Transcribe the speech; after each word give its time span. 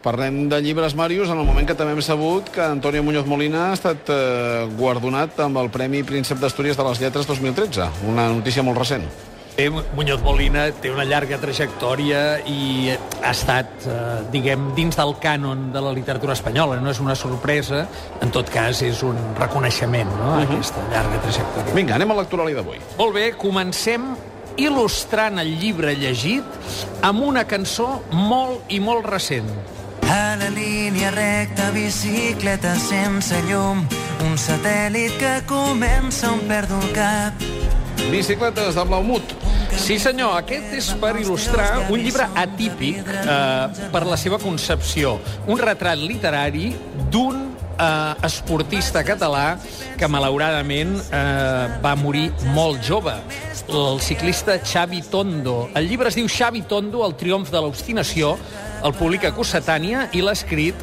Parlem 0.00 0.46
de 0.48 0.56
llibres, 0.64 0.94
Màrius, 0.96 1.28
en 1.28 1.36
el 1.36 1.44
moment 1.44 1.66
que 1.68 1.74
també 1.76 1.92
hem 1.92 2.00
sabut 2.00 2.46
que 2.48 2.62
Antonio 2.64 3.02
Muñoz 3.04 3.26
Molina 3.28 3.66
ha 3.68 3.74
estat 3.76 4.08
eh, 4.08 4.62
guardonat 4.78 5.36
amb 5.44 5.58
el 5.60 5.68
Premi 5.68 6.00
Príncep 6.08 6.38
d'Astúries 6.40 6.78
de 6.78 6.86
les 6.86 7.02
Lletres 7.02 7.26
2013. 7.28 7.90
Una 8.08 8.30
notícia 8.32 8.64
molt 8.64 8.80
recent. 8.80 9.04
Bé, 9.58 9.66
Muñoz 9.68 10.22
Molina 10.24 10.70
té 10.72 10.88
una 10.88 11.04
llarga 11.04 11.36
trajectòria 11.42 12.38
i 12.48 12.88
ha 12.94 13.32
estat, 13.34 13.74
eh, 13.84 13.98
diguem, 14.32 14.70
dins 14.78 14.96
del 14.96 15.12
cànon 15.20 15.66
de 15.74 15.82
la 15.84 15.92
literatura 15.92 16.32
espanyola. 16.32 16.78
No 16.80 16.88
és 16.94 17.00
una 17.04 17.12
sorpresa, 17.12 17.82
en 18.24 18.32
tot 18.32 18.48
cas 18.48 18.80
és 18.86 19.02
un 19.04 19.18
reconeixement, 19.36 20.08
no?, 20.16 20.30
a 20.38 20.46
aquesta 20.46 20.86
llarga 20.94 21.20
trajectòria. 21.26 21.74
Vinga, 21.76 21.98
anem 21.98 22.14
a 22.14 22.16
l'actuali 22.22 22.56
d'avui. 22.56 22.80
Molt 22.96 23.18
bé, 23.18 23.26
comencem 23.36 24.14
il·lustrant 24.56 25.44
el 25.44 25.52
llibre 25.60 25.92
llegit 25.92 27.04
amb 27.04 27.28
una 27.28 27.44
cançó 27.44 27.98
molt 28.16 28.72
i 28.72 28.80
molt 28.80 29.04
recent. 29.12 29.52
A 30.10 30.34
la 30.34 30.48
línia 30.50 31.12
recta, 31.14 31.68
bicicleta 31.70 32.72
sense 32.82 33.36
llum, 33.46 33.84
un 34.26 34.32
satèl·lit 34.34 35.12
que 35.20 35.34
comença 35.46 36.32
on 36.32 36.40
perdo 36.48 36.80
el 36.82 36.88
cap. 36.96 37.44
Bicicletes 38.10 38.74
de 38.74 38.84
blau 38.88 39.04
mut. 39.06 39.36
Sí, 39.78 40.00
senyor, 40.02 40.34
aquest 40.40 40.72
és 40.74 40.88
per 40.98 41.12
il·lustrar 41.20 41.84
un 41.94 42.02
llibre 42.02 42.26
atípic 42.42 43.06
eh, 43.06 43.84
per 43.92 44.02
la 44.08 44.18
seva 44.18 44.40
concepció. 44.42 45.12
Un 45.46 45.62
retrat 45.62 46.02
literari 46.02 46.72
d'un 47.14 47.44
eh, 47.78 48.26
esportista 48.26 49.04
català 49.06 49.60
que 49.94 50.08
malauradament 50.10 50.96
eh, 51.06 51.68
va 51.84 51.94
morir 51.94 52.32
molt 52.56 52.82
jove, 52.82 53.14
el 53.70 54.02
ciclista 54.02 54.58
Xavi 54.58 55.04
Tondo. 55.06 55.68
El 55.78 55.86
llibre 55.86 56.10
es 56.10 56.18
diu 56.18 56.26
Xavi 56.26 56.64
Tondo, 56.66 57.04
el 57.06 57.14
triomf 57.14 57.54
de 57.54 57.62
l'obstinació, 57.62 58.34
el 58.80 58.94
publica 58.96 59.32
Cossetània 59.36 60.06
i 60.16 60.22
l'ha 60.24 60.32
escrit 60.36 60.78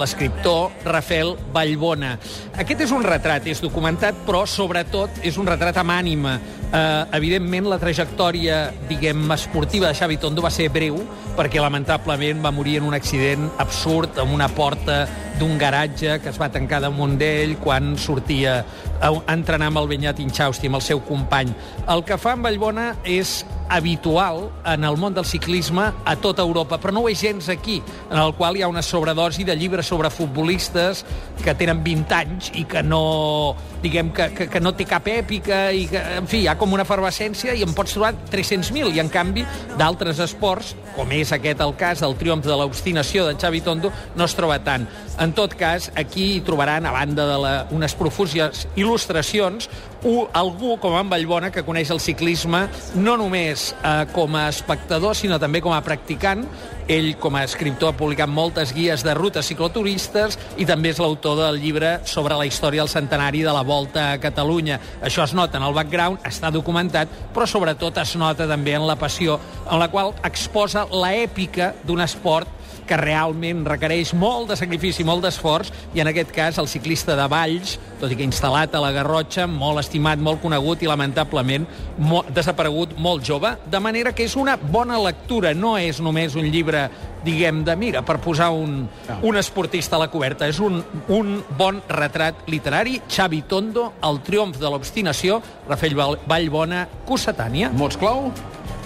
l'escriptor 0.00 0.72
Rafael 0.86 1.34
Vallbona. 1.52 2.14
Aquest 2.60 2.84
és 2.86 2.94
un 2.94 3.04
retrat, 3.04 3.44
és 3.50 3.60
documentat, 3.60 4.24
però 4.24 4.44
sobretot 4.48 5.20
és 5.22 5.36
un 5.40 5.48
retrat 5.48 5.76
amb 5.82 5.92
ànima. 5.92 6.38
Eh, 6.74 7.04
evidentment, 7.18 7.68
la 7.70 7.78
trajectòria, 7.78 8.70
diguem, 8.88 9.26
esportiva 9.36 9.90
de 9.90 9.98
Xavi 9.98 10.16
Tondo 10.22 10.42
va 10.42 10.50
ser 10.50 10.70
breu, 10.72 10.96
perquè 11.36 11.60
lamentablement 11.62 12.40
va 12.42 12.54
morir 12.54 12.78
en 12.80 12.88
un 12.88 12.96
accident 12.96 13.50
absurd 13.62 14.18
amb 14.22 14.34
una 14.34 14.48
porta 14.48 15.04
d'un 15.38 15.58
garatge 15.58 16.20
que 16.22 16.30
es 16.30 16.40
va 16.40 16.48
tancar 16.54 16.80
damunt 16.82 17.18
d'ell 17.18 17.56
quan 17.62 17.94
sortia 17.98 18.60
a 19.02 19.10
entrenar 19.34 19.68
amb 19.68 19.82
el 19.82 19.90
Benyat 19.90 20.22
Inchausti, 20.22 20.70
amb 20.70 20.80
el 20.80 20.86
seu 20.86 21.02
company. 21.04 21.52
El 21.90 22.04
que 22.06 22.18
fa 22.18 22.34
amb 22.38 22.46
Vallbona 22.46 22.94
és 23.04 23.42
habitual 23.68 24.50
en 24.64 24.84
el 24.84 24.96
món 25.00 25.14
del 25.14 25.24
ciclisme 25.24 25.90
a 26.04 26.14
tota 26.20 26.42
Europa, 26.42 26.78
però 26.80 26.92
no 26.92 27.04
ho 27.04 27.08
és 27.10 27.20
gens 27.20 27.48
aquí, 27.48 27.80
en 28.10 28.18
el 28.20 28.34
qual 28.38 28.56
hi 28.56 28.62
ha 28.62 28.68
una 28.68 28.82
sobredosi 28.82 29.44
de 29.44 29.56
llibres 29.56 29.86
sobre 29.86 30.10
futbolistes 30.10 31.04
que 31.42 31.54
tenen 31.54 31.82
20 31.84 32.14
anys 32.14 32.50
i 32.54 32.64
que 32.68 32.82
no, 32.82 33.56
diguem, 33.82 34.12
que, 34.14 34.28
que, 34.36 34.48
que 34.52 34.62
no 34.62 34.74
té 34.76 34.86
cap 34.88 35.08
èpica 35.10 35.66
i 35.72 35.86
que, 35.90 36.02
en 36.20 36.28
fi, 36.30 36.44
hi 36.44 36.48
ha 36.50 36.56
com 36.60 36.72
una 36.76 36.84
efervescència 36.86 37.54
i 37.54 37.64
en 37.66 37.74
pots 37.76 37.96
trobar 37.96 38.14
300.000 38.32 38.94
i 38.94 39.02
en 39.02 39.10
canvi 39.12 39.46
d'altres 39.78 40.20
esports, 40.24 40.74
com 40.94 41.10
és 41.16 41.32
aquest 41.34 41.62
el 41.64 41.74
cas 41.80 42.04
del 42.04 42.16
triomf 42.20 42.46
de 42.46 42.56
l'obstinació 42.58 43.26
de 43.28 43.38
Xavi 43.40 43.64
Tondo, 43.64 43.92
no 44.14 44.28
es 44.28 44.36
troba 44.36 44.60
tant. 44.64 44.86
En 45.20 45.32
tot 45.34 45.54
cas, 45.54 45.90
aquí 45.94 46.34
hi 46.34 46.44
trobaran, 46.46 46.86
a 46.86 46.92
banda 46.94 47.26
de 47.28 47.38
la, 47.38 47.54
unes 47.74 47.94
profuses 47.98 48.66
il·lustracions, 48.74 49.68
un, 50.04 50.28
algú 50.32 50.76
com 50.80 50.94
en 50.98 51.10
Vallbona 51.10 51.50
que 51.50 51.64
coneix 51.64 51.90
el 51.90 52.00
ciclisme 52.00 52.66
no 53.00 53.16
només 53.20 53.72
eh, 53.74 54.04
com 54.12 54.36
a 54.36 54.46
espectador, 54.52 55.16
sinó 55.16 55.40
també 55.40 55.64
com 55.64 55.74
a 55.74 55.82
practicant. 55.84 56.44
Ell, 56.84 57.14
com 57.16 57.32
a 57.32 57.46
escriptor, 57.46 57.94
ha 57.94 57.96
publicat 57.96 58.28
moltes 58.28 58.74
guies 58.76 59.00
de 59.06 59.14
rutes 59.16 59.48
cicloturistes 59.48 60.36
i 60.60 60.66
també 60.68 60.90
és 60.92 61.00
l'autor 61.00 61.38
del 61.40 61.56
llibre 61.62 61.94
sobre 62.04 62.36
la 62.36 62.44
història 62.44 62.84
del 62.84 62.92
centenari 62.92 63.40
de 63.40 63.54
la 63.56 63.62
Volta 63.64 64.10
a 64.12 64.18
Catalunya. 64.20 64.76
Això 65.00 65.24
es 65.24 65.32
nota 65.32 65.56
en 65.56 65.64
el 65.64 65.76
background, 65.76 66.20
està 66.28 66.52
documentat, 66.52 67.08
però 67.32 67.48
sobretot 67.48 68.02
es 68.04 68.12
nota 68.20 68.44
també 68.50 68.76
en 68.76 68.84
la 68.84 68.98
passió, 69.00 69.38
en 69.64 69.80
la 69.80 69.88
qual 69.88 70.12
exposa 70.28 70.84
la 70.92 71.14
èpica 71.16 71.72
d'un 71.88 72.04
esport 72.04 72.63
que 72.88 72.98
realment 73.00 73.64
requereix 73.66 74.12
molt 74.18 74.50
de 74.52 74.58
sacrifici, 74.58 75.06
molt 75.06 75.24
d'esforç, 75.24 75.72
i 75.94 76.02
en 76.02 76.10
aquest 76.10 76.32
cas 76.34 76.58
el 76.62 76.68
ciclista 76.70 77.16
de 77.18 77.26
Valls, 77.30 77.78
tot 78.00 78.12
i 78.12 78.18
que 78.18 78.26
instal·lat 78.26 78.74
a 78.74 78.82
la 78.82 78.92
Garrotxa, 78.94 79.46
molt 79.50 79.80
estimat, 79.82 80.20
molt 80.20 80.42
conegut 80.42 80.82
i 80.84 80.90
lamentablement 80.90 81.66
molt, 81.98 82.30
desaparegut 82.34 82.96
molt 82.98 83.24
jove, 83.24 83.54
de 83.70 83.80
manera 83.80 84.12
que 84.12 84.26
és 84.28 84.36
una 84.36 84.56
bona 84.56 84.98
lectura, 85.00 85.54
no 85.54 85.76
és 85.80 86.00
només 86.04 86.36
un 86.38 86.48
llibre 86.50 86.88
diguem, 87.24 87.62
de 87.64 87.74
mira, 87.76 88.02
per 88.04 88.18
posar 88.20 88.50
un, 88.52 88.84
un 89.24 89.38
esportista 89.40 89.96
a 89.96 90.02
la 90.04 90.10
coberta. 90.12 90.48
És 90.50 90.60
un, 90.60 90.82
un 91.08 91.38
bon 91.58 91.80
retrat 91.88 92.44
literari. 92.52 93.00
Xavi 93.08 93.42
Tondo, 93.48 93.94
el 94.04 94.20
triomf 94.26 94.60
de 94.60 94.70
l'obstinació, 94.70 95.40
Rafael 95.68 95.96
Vallbona, 96.28 96.84
Cossetània. 97.08 97.72
Mots 97.74 97.98
clau? 98.00 98.28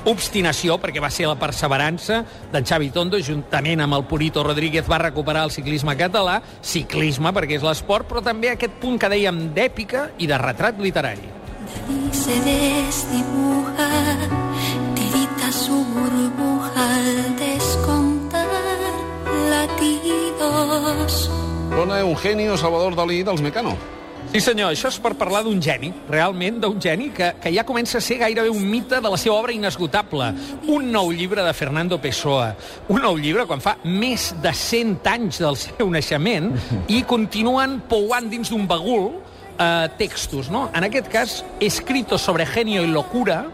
Obstinació, 0.06 0.78
perquè 0.78 1.02
va 1.02 1.10
ser 1.10 1.26
la 1.28 1.38
perseverança 1.40 2.22
d'en 2.52 2.66
Xavi 2.66 2.90
Tondo, 2.94 3.18
juntament 3.18 3.82
amb 3.82 3.98
el 3.98 4.06
Purito 4.10 4.44
Rodríguez, 4.46 4.88
va 4.88 5.00
recuperar 5.02 5.44
el 5.48 5.54
ciclisme 5.54 5.96
català, 5.98 6.40
ciclisme, 6.62 7.32
perquè 7.34 7.58
és 7.58 7.66
l'esport, 7.66 8.08
però 8.08 8.22
també 8.22 8.52
aquest 8.52 8.78
punt 8.82 8.98
que 9.00 9.10
dèiem 9.10 9.48
d'èpica 9.56 10.10
i 10.18 10.30
de 10.30 10.38
retrat 10.38 10.78
literari. 10.80 11.34
Se 12.12 12.38
desdibuja, 12.44 13.90
tirita 14.94 15.52
su 15.52 15.84
burbuja 15.92 16.88
al 16.88 17.36
descontar 17.36 18.46
latidos. 19.50 21.30
Dona 21.70 22.00
Eugenio 22.00 22.56
Salvador 22.56 22.96
Dalí 22.96 23.22
dels 23.22 23.40
Mecano. 23.40 23.97
Sí, 24.28 24.42
senyor, 24.44 24.74
això 24.74 24.90
és 24.92 24.98
per 25.00 25.14
parlar 25.16 25.40
d'un 25.46 25.56
geni, 25.64 25.88
realment 26.10 26.58
d'un 26.60 26.76
geni 26.82 27.08
que, 27.16 27.30
que 27.40 27.52
ja 27.54 27.64
comença 27.64 27.96
a 27.96 28.04
ser 28.04 28.18
gairebé 28.20 28.50
un 28.52 28.66
mite 28.68 28.98
de 29.00 29.08
la 29.08 29.16
seva 29.16 29.38
obra 29.38 29.54
inesgotable. 29.56 30.26
Un 30.68 30.90
nou 30.92 31.08
llibre 31.16 31.44
de 31.46 31.54
Fernando 31.56 31.96
Pessoa. 32.02 32.50
Un 32.92 33.00
nou 33.06 33.16
llibre 33.16 33.46
quan 33.48 33.64
fa 33.64 33.78
més 33.88 34.34
de 34.44 34.52
100 34.52 35.08
anys 35.14 35.40
del 35.40 35.56
seu 35.62 35.88
naixement 35.88 36.52
i 36.92 37.00
continuen 37.08 37.78
pouant 37.88 38.28
dins 38.28 38.52
d'un 38.52 38.68
bagul 38.68 39.14
eh, 39.58 39.88
textos, 39.96 40.52
no? 40.52 40.68
En 40.76 40.84
aquest 40.84 41.08
cas, 41.08 41.40
escrito 41.60 42.18
sobre 42.18 42.46
genio 42.46 42.84
i 42.84 42.92
locura, 42.92 43.46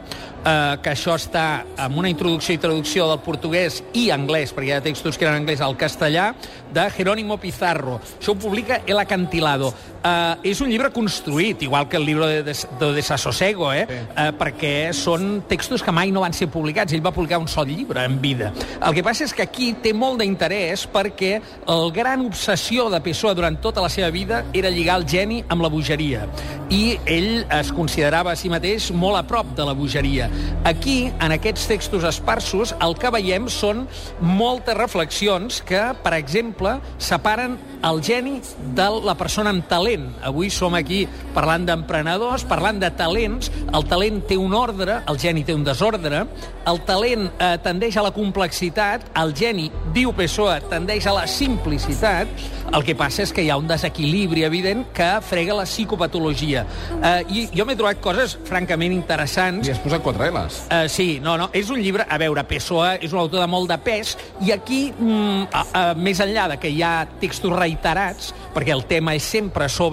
eh, 0.45 0.77
que 0.83 0.93
això 0.93 1.17
està 1.17 1.65
amb 1.87 1.99
una 1.99 2.11
introducció 2.11 2.55
i 2.55 2.61
traducció 2.61 3.09
del 3.09 3.23
portuguès 3.25 3.81
i 3.97 4.09
anglès, 4.15 4.53
perquè 4.55 4.73
hi 4.73 4.77
ha 4.77 4.85
textos 4.85 5.19
que 5.19 5.27
eren 5.27 5.41
anglès 5.43 5.63
al 5.65 5.79
castellà, 5.81 6.33
de 6.75 6.89
Jerónimo 6.97 7.39
Pizarro. 7.41 8.01
Això 8.19 8.35
ho 8.35 8.39
publica 8.39 8.83
El 8.87 8.99
Acantilado. 8.99 9.73
Uh, 10.05 10.37
és 10.45 10.59
un 10.61 10.69
llibre 10.69 10.91
construït, 10.93 11.63
igual 11.65 11.87
que 11.89 11.97
el 11.97 12.05
llibre 12.05 12.27
de, 12.29 12.41
de, 12.45 12.53
de 12.53 12.89
Desasosego, 12.93 13.71
eh? 13.73 13.87
Sí. 13.89 14.01
Uh, 14.13 14.27
perquè 14.37 14.73
són 14.93 15.39
textos 15.49 15.81
que 15.81 15.95
mai 15.97 16.11
no 16.13 16.21
van 16.21 16.35
ser 16.37 16.51
publicats. 16.53 16.93
Ell 16.93 17.01
va 17.05 17.13
publicar 17.15 17.39
un 17.41 17.49
sol 17.49 17.71
llibre 17.71 18.05
en 18.05 18.19
vida. 18.21 18.51
El 18.85 18.93
que 18.93 19.05
passa 19.07 19.25
és 19.25 19.33
que 19.33 19.47
aquí 19.47 19.71
té 19.81 19.95
molt 19.97 20.21
d'interès 20.21 20.85
perquè 20.93 21.39
el 21.73 21.89
gran 21.97 22.21
obsessió 22.27 22.91
de 22.93 23.01
Pessoa 23.01 23.33
durant 23.33 23.57
tota 23.65 23.81
la 23.81 23.89
seva 23.89 24.11
vida 24.13 24.43
era 24.53 24.69
lligar 24.69 24.99
el 25.01 25.09
geni 25.09 25.41
amb 25.49 25.65
la 25.65 25.73
bogeria. 25.73 26.27
I 26.69 26.99
ell 27.09 27.47
es 27.49 27.73
considerava 27.73 28.35
a 28.35 28.37
si 28.37 28.53
mateix 28.53 28.91
molt 28.93 29.17
a 29.17 29.25
prop 29.25 29.55
de 29.57 29.65
la 29.65 29.73
bogeria. 29.73 30.29
Aquí, 30.69 31.09
en 31.17 31.33
aquests 31.33 31.65
textos 31.71 32.05
esparsos, 32.05 32.75
el 32.85 32.97
que 33.01 33.13
veiem 33.15 33.49
són 33.49 33.87
moltes 34.21 34.77
reflexions 34.77 35.63
que, 35.65 35.81
per 36.05 36.13
exemple, 36.21 36.77
separen 37.01 37.57
el 37.85 38.05
geni 38.05 38.41
de 38.77 38.89
la 39.05 39.17
persona 39.17 39.53
amb 39.55 39.65
talent. 39.69 39.94
Avui 40.25 40.51
som 40.51 40.75
aquí 40.75 41.05
parlant 41.35 41.67
d'emprenedors, 41.69 42.47
parlant 42.49 42.81
de 42.83 42.91
talents. 42.97 43.51
El 43.75 43.87
talent 43.91 44.23
té 44.29 44.39
un 44.41 44.55
ordre, 44.57 45.01
el 45.11 45.21
geni 45.21 45.45
té 45.45 45.55
un 45.57 45.65
desordre. 45.67 46.25
El 46.69 46.81
talent 46.89 47.29
eh, 47.29 47.55
tendeix 47.65 47.99
a 47.99 48.05
la 48.07 48.13
complexitat, 48.15 49.07
el 49.21 49.35
geni, 49.37 49.71
diu 49.95 50.15
Pessoa, 50.17 50.59
tendeix 50.71 51.07
a 51.07 51.17
la 51.17 51.27
simplicitat. 51.31 52.31
El 52.75 52.83
que 52.87 52.97
passa 52.99 53.23
és 53.23 53.33
que 53.35 53.45
hi 53.45 53.51
ha 53.53 53.59
un 53.61 53.69
desequilibri 53.69 54.43
evident 54.47 54.87
que 54.97 55.11
frega 55.23 55.55
la 55.59 55.67
psicopatologia. 55.69 56.65
Eh, 56.97 57.13
I 57.29 57.47
jo 57.55 57.67
m'he 57.69 57.77
trobat 57.79 58.01
coses 58.03 58.37
francament 58.49 58.95
interessants. 58.95 59.69
I 59.69 59.75
has 59.75 59.83
posat 59.83 60.03
quatre 60.05 60.31
L's. 60.33 60.65
Uh, 60.71 60.87
sí, 60.89 61.21
no, 61.23 61.37
no, 61.41 61.51
és 61.55 61.71
un 61.71 61.81
llibre, 61.83 62.07
a 62.09 62.19
veure, 62.21 62.45
Pessoa 62.49 62.95
és 62.97 63.13
un 63.13 63.21
autor 63.21 63.45
de 63.45 63.49
molt 63.51 63.71
de 63.71 63.79
pes, 63.85 64.15
i 64.45 64.53
aquí, 64.55 64.89
mm, 64.93 65.47
a, 65.53 65.65
a, 65.65 65.85
més 65.95 66.21
enllà 66.25 66.49
de 66.55 66.59
que 66.63 66.71
hi 66.73 66.83
ha 66.85 67.07
textos 67.21 67.53
reiterats, 67.55 68.33
perquè 68.55 68.75
el 68.75 68.85
tema 68.91 69.15
és 69.15 69.27
sempre 69.37 69.69
sobre 69.69 69.84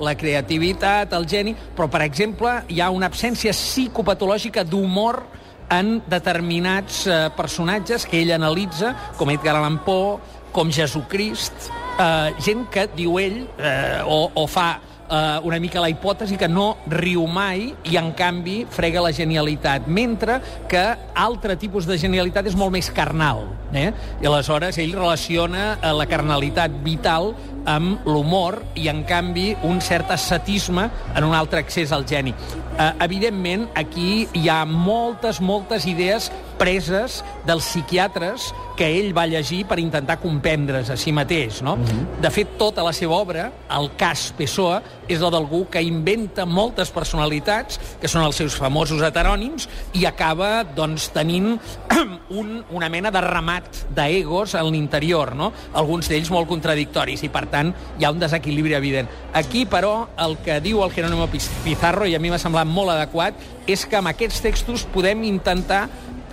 la 0.00 0.14
creativitat, 0.18 1.12
el 1.16 1.26
geni, 1.28 1.54
però, 1.76 1.88
per 1.90 2.02
exemple, 2.06 2.60
hi 2.68 2.80
ha 2.80 2.90
una 2.90 3.10
absència 3.10 3.54
psicopatològica 3.56 4.64
d'humor 4.64 5.22
en 5.70 6.00
determinats 6.10 7.04
eh, 7.06 7.22
personatges 7.36 8.06
que 8.06 8.20
ell 8.20 8.34
analitza, 8.34 8.94
com 9.16 9.30
Edgar 9.30 9.56
Allan 9.56 9.78
Poe, 9.86 10.18
com 10.52 10.70
Jesucrist, 10.74 11.70
eh, 12.00 12.30
gent 12.42 12.66
que, 12.74 12.88
diu 12.96 13.18
ell, 13.22 13.44
eh, 13.58 14.00
o, 14.04 14.24
o 14.34 14.46
fa 14.50 14.70
eh, 15.10 15.38
una 15.42 15.58
mica 15.60 15.82
la 15.82 15.90
hipòtesi 15.90 16.38
que 16.38 16.48
no 16.48 16.72
riu 16.90 17.26
mai 17.30 17.70
i, 17.84 17.96
en 17.98 18.12
canvi, 18.16 18.62
frega 18.70 19.02
la 19.04 19.12
genialitat, 19.14 19.88
mentre 19.90 20.40
que 20.70 20.84
altre 21.14 21.56
tipus 21.60 21.88
de 21.88 21.98
genialitat 22.00 22.50
és 22.50 22.58
molt 22.58 22.74
més 22.74 22.90
carnal. 22.94 23.46
Eh? 23.74 23.90
I 24.22 24.30
aleshores 24.30 24.78
ell 24.82 24.94
relaciona 24.96 25.74
eh, 25.76 25.92
la 25.94 26.08
carnalitat 26.10 26.80
vital 26.86 27.34
amb 27.70 28.06
l'humor 28.08 28.60
i, 28.74 28.88
en 28.90 29.04
canvi, 29.08 29.52
un 29.66 29.80
cert 29.84 30.10
ascetisme 30.14 30.88
en 31.14 31.26
un 31.26 31.36
altre 31.36 31.62
accés 31.64 31.92
al 31.92 32.06
geni. 32.08 32.34
Eh, 32.34 32.92
evidentment, 33.04 33.68
aquí 33.78 34.26
hi 34.34 34.48
ha 34.48 34.64
moltes, 34.64 35.40
moltes 35.40 35.86
idees 35.90 36.30
preses 36.60 37.20
dels 37.48 37.64
psiquiatres 37.64 38.50
que 38.76 38.86
ell 38.96 39.10
va 39.16 39.26
llegir 39.28 39.64
per 39.68 39.76
intentar 39.80 40.18
comprendre's 40.22 40.88
a 40.92 40.96
si 40.96 41.12
mateix. 41.12 41.60
No? 41.62 41.74
Uh 41.74 41.84
-huh. 41.84 42.20
De 42.20 42.30
fet, 42.30 42.56
tota 42.58 42.82
la 42.82 42.92
seva 42.92 43.14
obra, 43.14 43.50
el 43.68 43.90
cas 43.96 44.32
Pessoa, 44.36 44.82
és 45.08 45.20
la 45.20 45.30
d'algú 45.30 45.66
que 45.68 45.82
inventa 45.82 46.46
moltes 46.46 46.90
personalitats, 46.90 47.78
que 48.00 48.08
són 48.08 48.22
els 48.22 48.36
seus 48.36 48.54
famosos 48.54 49.02
heterònims, 49.02 49.68
i 49.92 50.06
acaba 50.06 50.64
doncs, 50.64 51.10
tenint 51.12 51.60
un, 52.40 52.64
una 52.70 52.88
mena 52.88 53.10
de 53.10 53.20
ramat 53.20 53.64
d'egos 53.94 54.54
en 54.54 54.70
l'interior, 54.70 55.34
no? 55.34 55.52
alguns 55.74 56.08
d'ells 56.08 56.30
molt 56.30 56.48
contradictoris, 56.48 57.22
i 57.22 57.28
per 57.28 57.46
tant 57.46 57.59
hi 57.68 58.06
ha 58.06 58.12
un 58.14 58.20
desequilibri 58.22 58.74
evident. 58.78 59.10
Aquí, 59.36 59.66
però, 59.68 60.08
el 60.18 60.38
que 60.44 60.60
diu 60.64 60.82
el 60.84 60.94
Jerónimo 60.94 61.28
Pizarro, 61.30 62.08
i 62.08 62.16
a 62.16 62.22
mi 62.22 62.32
m'ha 62.32 62.40
semblat 62.40 62.68
molt 62.68 62.94
adequat, 62.94 63.38
és 63.70 63.84
que 63.86 63.98
amb 64.00 64.10
aquests 64.12 64.40
textos 64.44 64.86
podem 64.94 65.26
intentar 65.28 65.86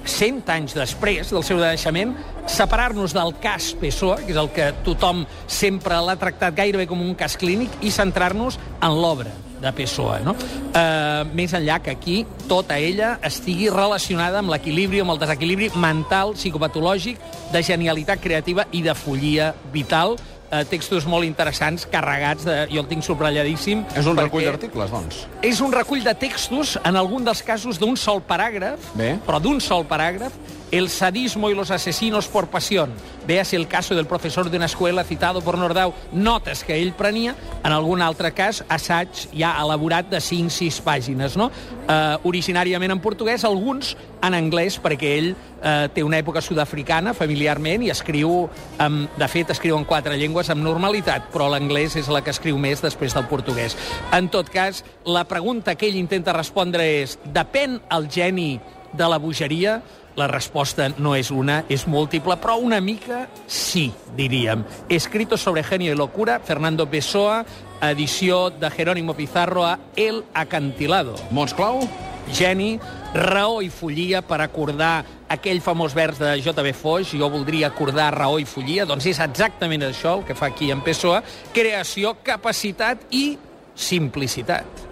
100 0.07 0.47
anys 0.53 0.75
després 0.77 1.33
del 1.33 1.43
seu 1.43 1.59
deixament, 1.61 2.15
separar-nos 2.47 3.13
del 3.15 3.33
cas 3.43 3.73
Pessoa, 3.79 4.21
que 4.23 4.31
és 4.31 4.39
el 4.39 4.49
que 4.55 4.71
tothom 4.85 5.25
sempre 5.51 5.99
l'ha 5.99 6.15
tractat 6.19 6.55
gairebé 6.55 6.87
com 6.87 7.03
un 7.03 7.13
cas 7.19 7.35
clínic, 7.39 7.75
i 7.83 7.91
centrar-nos 7.91 8.57
en 8.79 8.95
l'obra 9.01 9.35
de 9.61 9.71
Pessoa. 9.73 10.19
No? 10.23 10.35
Uh, 10.37 11.25
més 11.35 11.53
enllà 11.57 11.79
que 11.83 11.93
aquí 11.93 12.21
tota 12.49 12.77
ella 12.79 13.15
estigui 13.25 13.71
relacionada 13.73 14.41
amb 14.41 14.53
l'equilibri, 14.53 15.01
amb 15.03 15.15
el 15.15 15.21
desequilibri 15.21 15.71
mental, 15.75 16.35
psicopatològic, 16.37 17.21
de 17.53 17.63
genialitat 17.65 18.21
creativa 18.23 18.67
i 18.71 18.83
de 18.85 18.95
follia 18.97 19.53
vital, 19.73 20.17
eh, 20.51 20.63
textos 20.69 21.07
molt 21.09 21.27
interessants, 21.27 21.87
carregats 21.91 22.45
de... 22.47 22.57
Jo 22.71 22.83
el 22.83 22.89
tinc 22.89 23.05
subratlladíssim. 23.05 23.83
És 23.97 24.07
un 24.09 24.19
recull 24.19 24.45
d'articles, 24.47 24.93
doncs? 24.93 25.23
És 25.45 25.61
un 25.63 25.73
recull 25.73 26.03
de 26.05 26.13
textos, 26.17 26.77
en 26.83 26.99
algun 26.99 27.27
dels 27.27 27.43
casos 27.45 27.79
d'un 27.81 27.97
sol 27.99 28.21
paràgraf, 28.27 28.91
Bé. 28.97 29.15
però 29.27 29.41
d'un 29.43 29.61
sol 29.63 29.85
paràgraf, 29.89 30.35
el 30.71 30.89
sadismo 30.89 31.49
y 31.49 31.55
los 31.55 31.71
asesinos 31.71 32.27
por 32.27 32.47
pasión. 32.47 32.91
Véase 33.25 33.55
el 33.55 33.67
caso 33.67 33.95
del 33.95 34.05
profesor 34.05 34.49
de 34.49 34.57
una 34.57 34.65
escuela 34.65 35.03
citado 35.03 35.41
por 35.41 35.57
Nordau, 35.57 35.93
notes 36.11 36.63
que 36.63 36.75
ell 36.75 36.93
prenia, 36.93 37.35
en 37.63 37.71
algun 37.71 38.01
altre 38.01 38.31
cas, 38.31 38.63
assaig 38.69 39.27
ja 39.35 39.55
elaborat 39.59 40.07
de 40.11 40.21
5-6 40.23 40.79
pàgines, 40.83 41.35
no? 41.39 41.49
Eh, 41.87 42.27
originàriament 42.27 42.95
en 42.95 43.03
portuguès, 43.03 43.43
alguns 43.43 43.95
en 44.23 44.35
anglès, 44.35 44.79
perquè 44.79 45.11
ell 45.17 45.29
eh, 45.33 45.89
té 45.93 46.03
una 46.03 46.19
època 46.19 46.41
sud-africana, 46.43 47.13
familiarment, 47.17 47.83
i 47.83 47.91
escriu, 47.91 48.47
amb, 48.79 49.11
de 49.19 49.27
fet, 49.27 49.51
escriu 49.51 49.75
en 49.77 49.85
quatre 49.87 50.15
llengües 50.19 50.49
amb 50.53 50.63
normalitat, 50.63 51.27
però 51.35 51.49
l'anglès 51.51 51.97
és 51.99 52.07
la 52.11 52.23
que 52.23 52.31
escriu 52.31 52.59
més 52.59 52.83
després 52.83 53.15
del 53.15 53.27
portuguès. 53.27 53.75
En 54.15 54.31
tot 54.31 54.49
cas, 54.49 54.83
la 55.05 55.27
pregunta 55.27 55.75
que 55.75 55.87
ell 55.91 55.99
intenta 55.99 56.35
respondre 56.35 56.87
és, 57.03 57.19
depèn 57.35 57.81
el 57.91 58.07
geni 58.11 58.55
de 58.93 59.07
la 59.09 59.17
bogeria? 59.17 59.81
La 60.17 60.25
resposta 60.27 60.87
no 60.97 61.13
és 61.13 61.29
una, 61.29 61.59
és 61.69 61.85
múltiple, 61.85 62.39
però 62.41 62.55
una 62.57 62.79
mica 62.81 63.27
sí, 63.45 63.91
diríem. 64.17 64.63
Escrito 64.89 65.37
sobre 65.37 65.63
genio 65.63 65.93
y 65.93 65.95
locura, 65.95 66.39
Fernando 66.39 66.89
Pessoa, 66.89 67.45
edició 67.81 68.49
de 68.49 68.71
Jerónimo 68.71 69.13
Pizarro 69.13 69.65
a 69.65 69.77
El 69.95 70.23
Acantilado. 70.33 71.15
Mots 71.29 71.53
clau? 71.53 71.85
Geni, 72.33 72.79
raó 73.13 73.61
i 73.61 73.69
follia 73.69 74.23
per 74.25 74.41
acordar 74.41 75.05
aquell 75.31 75.61
famós 75.63 75.93
vers 75.95 76.19
de 76.19 76.33
J.B. 76.41 76.73
Foix, 76.75 77.13
jo 77.13 77.29
voldria 77.31 77.69
acordar 77.69 78.09
raó 78.15 78.39
i 78.39 78.47
follia, 78.49 78.87
doncs 78.89 79.07
és 79.13 79.21
exactament 79.23 79.85
això 79.87 80.17
el 80.17 80.25
que 80.27 80.35
fa 80.35 80.49
aquí 80.51 80.71
en 80.73 80.81
Pessoa, 80.81 81.21
creació, 81.53 82.17
capacitat 82.23 83.05
i 83.11 83.37
simplicitat. 83.75 84.86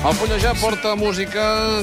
El 0.00 0.14
fullejar 0.16 0.54
porta 0.56 0.94
música 0.96 1.42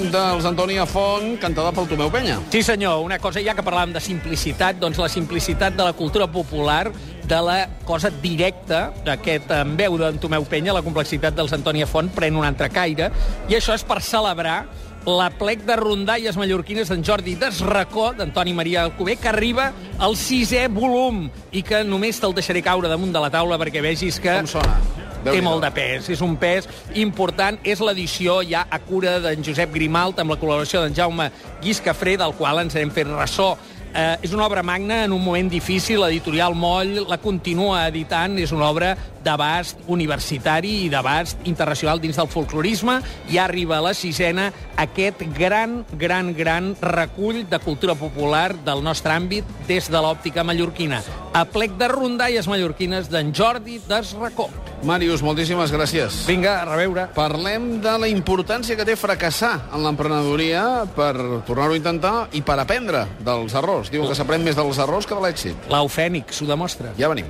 dels 0.10 0.46
Antònia 0.50 0.88
Font, 0.90 1.36
cantada 1.38 1.70
pel 1.70 1.86
Tomeu 1.86 2.10
Penya. 2.10 2.40
Sí, 2.50 2.64
senyor, 2.66 3.04
una 3.06 3.20
cosa 3.22 3.44
ja 3.46 3.54
que 3.54 3.62
parlàvem 3.62 3.94
de 3.94 4.02
simplicitat, 4.02 4.80
doncs 4.82 4.98
la 4.98 5.10
simplicitat 5.14 5.78
de 5.78 5.86
la 5.86 5.94
cultura 5.94 6.26
popular, 6.26 6.90
de 7.30 7.44
la 7.46 7.60
cosa 7.86 8.10
directa 8.10 8.88
d'aquest 9.06 9.54
en 9.60 9.78
veu 9.78 10.00
d'en 10.02 10.18
Tomeu 10.18 10.50
Penya, 10.50 10.74
la 10.74 10.82
complexitat 10.82 11.38
dels 11.38 11.54
Antònia 11.54 11.86
Font 11.86 12.10
pren 12.10 12.42
un 12.42 12.50
altre 12.50 12.72
caire, 12.74 13.12
i 13.54 13.60
això 13.62 13.78
és 13.78 13.86
per 13.86 14.02
celebrar 14.02 14.64
la 15.06 15.30
plec 15.38 15.62
de 15.70 15.78
rondalles 15.78 16.42
mallorquines 16.42 16.90
d'en 16.90 17.06
Jordi 17.06 17.38
Desracó, 17.38 18.16
d'Antoni 18.18 18.58
Maria 18.58 18.88
Alcover, 18.90 19.22
que 19.22 19.30
arriba 19.30 19.70
al 20.02 20.18
sisè 20.18 20.66
volum 20.74 21.28
i 21.54 21.62
que 21.62 21.86
només 21.86 22.18
te'l 22.18 22.34
deixaré 22.34 22.66
caure 22.66 22.90
damunt 22.90 23.14
de 23.14 23.22
la 23.22 23.30
taula 23.30 23.62
perquè 23.62 23.86
vegis 23.86 24.18
que... 24.18 24.42
Com 24.42 24.56
sona? 24.58 24.97
Té 25.26 25.40
molt 25.44 25.64
de 25.66 25.72
pes, 25.76 26.10
és 26.14 26.22
un 26.24 26.36
pes 26.40 26.68
important. 26.96 27.58
És 27.68 27.82
l'edició 27.84 28.40
ja 28.48 28.66
a 28.70 28.80
cura 28.84 29.18
d'en 29.24 29.44
Josep 29.44 29.74
Grimalt, 29.74 30.20
amb 30.22 30.36
la 30.36 30.40
col·laboració 30.40 30.84
d'en 30.84 30.96
Jaume 30.96 31.32
Guiscafré, 31.64 32.18
del 32.22 32.36
qual 32.38 32.62
ens 32.64 32.78
hem 32.78 32.94
fet 32.94 33.10
ressò. 33.12 33.56
Eh, 33.98 34.18
és 34.22 34.34
una 34.36 34.46
obra 34.46 34.62
magna 34.64 35.04
en 35.06 35.14
un 35.16 35.24
moment 35.24 35.50
difícil, 35.50 36.02
l'editorial 36.04 36.54
Moll 36.54 37.00
la 37.10 37.18
continua 37.18 37.88
editant, 37.88 38.38
és 38.38 38.52
una 38.54 38.68
obra 38.70 38.92
d'abast 39.28 39.84
universitari 39.92 40.86
i 40.86 40.90
d'abast 40.92 41.44
internacional 41.50 42.00
dins 42.00 42.16
del 42.16 42.32
folclorisme, 42.32 43.02
i 43.28 43.42
arriba 43.44 43.78
a 43.78 43.86
la 43.90 43.94
sisena 43.98 44.48
aquest 44.80 45.26
gran, 45.36 45.82
gran, 46.00 46.32
gran 46.38 46.72
recull 46.80 47.44
de 47.50 47.60
cultura 47.60 47.98
popular 48.00 48.54
del 48.64 48.84
nostre 48.86 49.12
àmbit 49.12 49.48
des 49.68 49.92
de 49.92 50.00
l'òptica 50.00 50.46
mallorquina. 50.48 51.02
A 51.34 51.44
plec 51.46 51.76
de 51.78 51.90
rondalles 51.92 52.48
mallorquines 52.48 53.12
d'en 53.12 53.34
Jordi 53.36 53.82
Desracó. 53.90 54.48
Màrius, 54.88 55.24
moltíssimes 55.26 55.74
gràcies. 55.74 56.22
Vinga, 56.30 56.60
a 56.62 56.66
reveure. 56.70 57.08
Parlem 57.16 57.80
de 57.82 57.96
la 57.98 58.10
importància 58.12 58.78
que 58.78 58.86
té 58.86 58.96
fracassar 58.98 59.56
en 59.74 59.84
l'emprenedoria 59.86 60.86
per 60.96 61.14
tornar-ho 61.50 61.74
a 61.74 61.82
intentar 61.82 62.16
i 62.38 62.44
per 62.46 62.60
aprendre 62.62 63.08
dels 63.26 63.58
errors. 63.58 63.92
Diuen 63.94 64.10
que 64.10 64.18
s'aprèn 64.18 64.46
més 64.46 64.58
dels 64.58 64.82
errors 64.86 65.10
que 65.10 65.18
de 65.18 65.26
l'èxit. 65.26 65.68
L'Eufènix 65.74 66.42
ho 66.42 66.50
demostra. 66.54 66.94
Ja 67.02 67.12
venim. 67.14 67.30